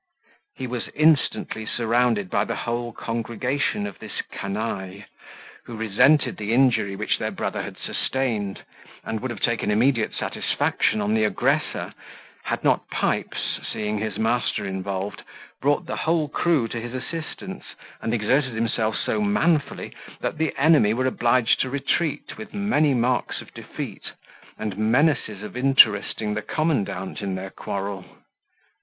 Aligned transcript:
He 0.55 0.65
was 0.65 0.87
instantly 0.95 1.67
surrounded 1.67 2.27
by 2.31 2.43
the 2.43 2.55
whole 2.55 2.91
congregation 2.91 3.85
of 3.85 3.99
this 3.99 4.23
canaille, 4.31 5.03
who 5.65 5.77
resented 5.77 6.37
the 6.37 6.55
injury 6.55 6.95
which 6.95 7.19
their 7.19 7.29
brother 7.29 7.61
had 7.61 7.77
sustained, 7.77 8.63
and 9.03 9.19
would 9.19 9.29
have 9.29 9.41
taken 9.41 9.69
immediate 9.69 10.15
satisfaction 10.15 11.01
on 11.01 11.13
the 11.13 11.23
aggressor, 11.23 11.93
had 12.45 12.63
not 12.63 12.89
Pipes, 12.89 13.59
seeing 13.71 13.99
his 13.99 14.17
master 14.17 14.65
involved, 14.65 15.21
brought 15.61 15.85
the 15.85 15.97
whole 15.97 16.27
crew 16.27 16.67
to 16.69 16.81
his 16.81 16.95
assistance, 16.95 17.75
and 18.01 18.11
exerted 18.11 18.55
himself 18.55 18.97
so 18.97 19.21
manfully 19.21 19.93
that 20.19 20.39
the 20.39 20.51
enemy 20.57 20.95
were 20.95 21.05
obliged 21.05 21.61
to 21.61 21.69
retreat 21.69 22.39
with 22.39 22.55
many 22.55 22.95
marks 22.95 23.39
of 23.39 23.53
defeat, 23.53 24.13
and 24.57 24.79
menaces 24.79 25.43
of 25.43 25.55
interesting 25.55 26.33
the 26.33 26.41
commandant 26.41 27.21
in 27.21 27.35
their 27.35 27.51
quarrel. 27.51 28.03